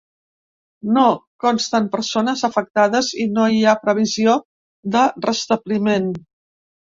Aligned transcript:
No 0.93 1.01
consten 1.43 1.89
persones 1.95 2.41
afectades 2.47 3.11
i 3.25 3.27
no 3.35 3.45
hi 3.57 3.61
ha 3.73 3.77
previsió 3.83 4.35
de 4.97 5.03
restabliment. 5.29 6.09